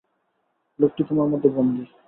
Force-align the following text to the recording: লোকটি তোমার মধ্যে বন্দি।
লোকটি 0.79 1.01
তোমার 1.03 1.27
মধ্যে 1.29 1.49
বন্দি। 1.49 1.83